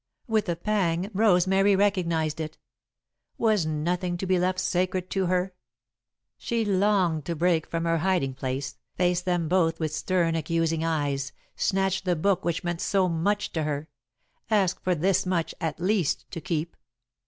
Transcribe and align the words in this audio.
With 0.25 0.49
a 0.49 0.55
pang, 0.55 1.11
Rosemary 1.13 1.75
recognised 1.75 2.39
it. 2.39 2.57
Was 3.37 3.67
nothing 3.67 4.17
to 4.17 4.25
be 4.25 4.39
left 4.39 4.57
sacred 4.57 5.11
to 5.11 5.27
her? 5.27 5.53
She 6.39 6.65
longed 6.65 7.25
to 7.25 7.35
break 7.35 7.67
from 7.67 7.85
her 7.85 7.99
hiding 7.99 8.33
place, 8.33 8.79
face 8.95 9.21
them 9.21 9.47
both 9.47 9.79
with 9.79 9.93
stern 9.93 10.33
accusing 10.35 10.83
eyes, 10.83 11.33
snatch 11.55 12.01
the 12.03 12.15
book 12.15 12.43
which 12.43 12.63
meant 12.63 12.81
so 12.81 13.07
much 13.07 13.51
to 13.51 13.61
her 13.61 13.89
ask 14.49 14.81
for 14.81 14.95
this 14.95 15.27
much, 15.27 15.53
at 15.61 15.79
least, 15.79 16.25
to 16.31 16.41
keep. 16.41 16.75